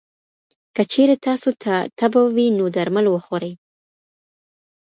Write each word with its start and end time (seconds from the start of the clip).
که 0.75 0.81
چېرې 0.91 1.15
تاسو 1.25 1.49
ته 1.63 1.73
تبه 1.97 2.21
وي، 2.35 2.47
نو 2.57 2.65
درمل 2.75 3.05
وخورئ. 3.09 3.53